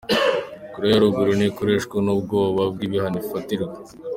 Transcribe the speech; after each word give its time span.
Koreya 0.73 0.93
ya 0.95 1.01
ruguru 1.03 1.31
"ntikoreshwa 1.37 1.97
n'ubwoba 2.01 2.61
bw'ibihano 2.73 3.17
ifatirwa". 3.23 3.75